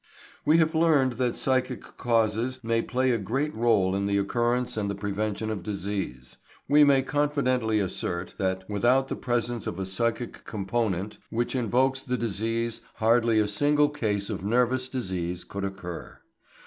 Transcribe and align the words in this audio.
We 0.45 0.57
have 0.57 0.73
learned 0.73 1.13
that 1.19 1.35
psychic 1.35 1.83
causes 1.83 2.63
may 2.63 2.81
play 2.81 3.11
a 3.11 3.19
great 3.19 3.53
role 3.53 3.93
in 3.95 4.07
the 4.07 4.17
occurrence 4.17 4.75
and 4.75 4.89
the 4.89 4.95
prevention 4.95 5.51
of 5.51 5.61
disease. 5.61 6.37
We 6.67 6.83
may 6.83 7.03
confidently 7.03 7.79
assert 7.79 8.33
that 8.39 8.67
without 8.67 9.09
the 9.09 9.15
presence 9.15 9.67
of 9.67 9.77
a 9.77 9.85
psychic 9.85 10.43
component 10.43 11.19
which 11.29 11.55
invokes 11.55 12.01
the 12.01 12.17
disease 12.17 12.81
hardly 12.95 13.37
a 13.37 13.47
single 13.47 13.89
case 13.89 14.31
of 14.31 14.43
nervous 14.43 14.89
disease 14.89 15.43
could 15.43 15.63
occur. 15.63 16.17